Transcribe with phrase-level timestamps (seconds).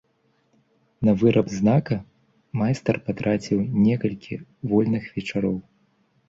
[1.09, 1.97] На выраб знака
[2.61, 4.39] майстар патраціў некалькі
[4.73, 5.55] вольных вечароў.